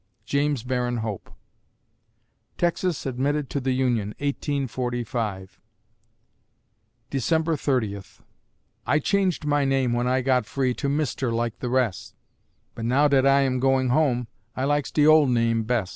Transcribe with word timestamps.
JAMES 0.25 0.63
BARRON 0.63 0.97
HOPE 0.97 1.31
Texas 2.57 3.05
admitted 3.05 3.51
to 3.51 3.59
the 3.59 3.71
Union, 3.73 4.15
1845 4.17 5.61
December 7.11 7.55
Thirtieth 7.55 8.23
I 8.87 8.97
changed 8.97 9.45
my 9.45 9.63
name 9.63 9.93
when 9.93 10.07
I 10.07 10.21
got 10.21 10.47
free 10.47 10.73
To 10.73 10.89
"Mister" 10.89 11.31
like 11.31 11.59
the 11.59 11.69
res', 11.69 12.15
But 12.73 12.85
now 12.85 13.07
dat 13.07 13.27
I 13.27 13.41
am 13.41 13.59
going 13.59 13.89
Home, 13.89 14.27
I 14.57 14.63
likes 14.63 14.89
de 14.89 15.05
ol' 15.05 15.27
name 15.27 15.65
bes'. 15.65 15.89